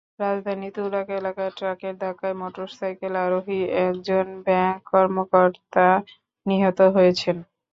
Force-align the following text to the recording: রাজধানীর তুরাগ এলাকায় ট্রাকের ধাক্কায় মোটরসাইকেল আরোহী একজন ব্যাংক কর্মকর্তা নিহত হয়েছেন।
রাজধানীর 0.19 0.73
তুরাগ 0.75 1.07
এলাকায় 1.19 1.53
ট্রাকের 1.57 1.95
ধাক্কায় 2.01 2.39
মোটরসাইকেল 2.41 3.13
আরোহী 3.25 3.59
একজন 3.85 4.25
ব্যাংক 4.45 4.79
কর্মকর্তা 4.91 5.87
নিহত 6.45 6.79
হয়েছেন। 6.95 7.37